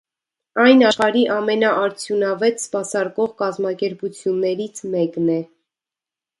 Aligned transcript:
Այն 0.61 0.79
աշխարհի 0.87 1.21
ամենաարդյունավետ 1.35 2.63
սպասարկող 2.65 3.37
կազմակերպություններից 3.43 4.85
մեկն 4.99 5.33
է։ 5.39 5.41